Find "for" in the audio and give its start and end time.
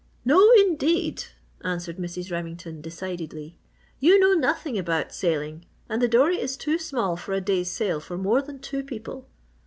7.15-7.33, 7.99-8.17